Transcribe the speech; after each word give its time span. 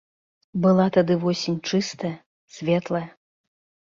Была 0.63 0.85
тады 0.95 1.17
восень 1.23 1.59
чыстая, 1.71 2.13
светлая. 2.57 3.03